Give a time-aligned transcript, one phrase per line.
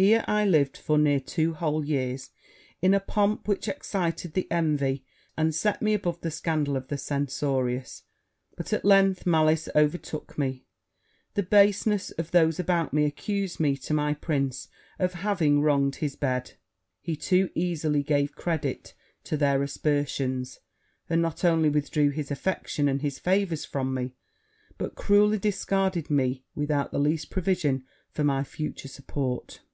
[0.00, 2.30] 'Here I lived, for near two whole years,
[2.80, 5.04] in a pomp which excited the envy,
[5.36, 8.04] and set me above the scandal, of the censorious:
[8.56, 10.64] but, at length, malice overtook me;
[11.34, 14.68] the baseness of those about me accused me to my prince
[15.00, 16.52] of having wronged his bed;
[17.00, 18.94] he too easily gave credit
[19.24, 20.60] to their aspersions;
[21.10, 24.14] and not only withdrew his affection and his favours from me,
[24.76, 29.58] but cruelly discarded me without the least provision for my future support.